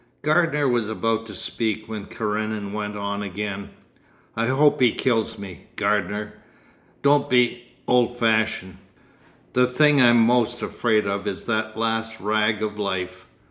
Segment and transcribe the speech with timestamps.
[0.23, 3.69] Gardener was about to speak when Karenin went on again.
[4.35, 6.33] 'I hope he kills me, Gardener.
[7.03, 8.79] Don't be—old fashioned.
[9.53, 13.27] The thing I am most afraid of is that last rag of life.